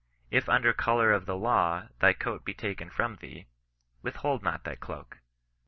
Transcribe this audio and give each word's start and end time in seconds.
If 0.31 0.49
under 0.49 0.73
colour 0.73 1.11
of 1.13 1.27
the 1.27 1.35
law 1.35 1.89
thy 1.99 2.13
coat 2.13 2.43
be 2.43 2.55
taken 2.55 2.89
from 2.89 3.17
thee, 3.17 3.45
withhold 4.01 4.41
not 4.41 4.63
thy 4.63 4.73
cloak. 4.73 5.19